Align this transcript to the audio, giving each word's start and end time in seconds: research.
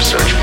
research. 0.00 0.39